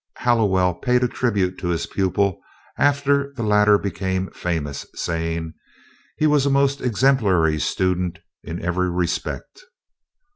Hallowell 0.15 0.73
paid 0.73 1.03
a 1.03 1.07
tribute 1.07 1.59
to 1.59 1.67
his 1.67 1.85
pupil 1.85 2.41
after 2.75 3.31
the 3.35 3.43
latter 3.43 3.77
became 3.77 4.31
famous, 4.31 4.87
saying: 4.95 5.53
"He 6.17 6.25
was 6.25 6.43
a 6.47 6.49
most 6.49 6.81
exemplary 6.81 7.59
student 7.59 8.17
in 8.43 8.59
every 8.65 8.89
respect." 8.89 9.63